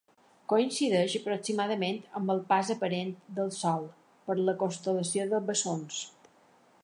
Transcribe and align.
Coincideix 0.51 1.11
aproximadament 1.19 1.99
amb 2.21 2.33
el 2.35 2.41
pas 2.53 2.71
aparent 2.75 3.13
del 3.41 3.53
Sol 3.59 3.87
per 4.31 4.37
la 4.49 4.55
constel·lació 4.63 5.27
de 5.35 5.45
Bessons. 5.51 6.01